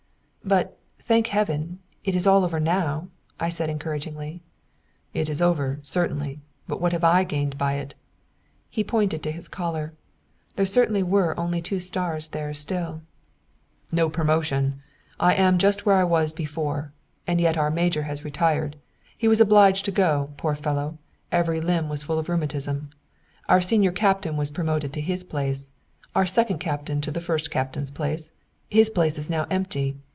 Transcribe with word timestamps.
"But, 0.43 0.79
thank 0.99 1.27
Heaven, 1.27 1.79
it 2.03 2.15
is 2.15 2.25
all 2.25 2.43
over 2.43 2.59
now!" 2.59 3.07
said 3.49 3.69
I 3.69 3.71
encouragingly. 3.71 4.41
"It 5.13 5.29
is 5.29 5.39
over, 5.41 5.79
certainly. 5.83 6.41
But 6.67 6.81
what 6.81 6.93
have 6.93 7.03
I 7.03 7.23
gained 7.23 7.59
by 7.59 7.73
it?" 7.73 7.93
He 8.67 8.83
pointed 8.83 9.21
to 9.21 9.31
his 9.31 9.47
collar. 9.47 9.93
There 10.55 10.65
certainly 10.65 11.03
were 11.03 11.39
only 11.39 11.61
two 11.61 11.79
stars 11.79 12.29
there 12.29 12.55
still. 12.55 13.01
"No 13.91 14.09
promotion. 14.09 14.81
I 15.19 15.35
am 15.35 15.59
just 15.59 15.85
where 15.85 15.95
I 15.95 16.03
was 16.03 16.33
before. 16.33 16.91
And 17.27 17.39
yet 17.39 17.55
our 17.55 17.69
major 17.71 18.03
has 18.03 18.25
retired. 18.25 18.77
He 19.15 19.27
was 19.27 19.39
obliged 19.41 19.85
to 19.85 19.91
go, 19.91 20.33
poor 20.37 20.55
fellow; 20.55 20.97
every 21.31 21.61
limb 21.61 21.87
was 21.87 22.01
full 22.03 22.17
of 22.19 22.27
rheumatism. 22.29 22.89
Our 23.47 23.61
senior 23.61 23.91
captain 23.91 24.37
was 24.37 24.49
promoted 24.49 24.91
to 24.93 25.01
his 25.01 25.23
place, 25.23 25.71
our 26.15 26.25
second 26.25 26.57
captain 26.57 26.97
into 26.97 27.11
the 27.11 27.21
first 27.21 27.51
captain's 27.51 27.91
place. 27.91 28.31
His 28.69 28.89
place 28.89 29.19
is 29.19 29.29
now 29.29 29.45
empty. 29.51 29.97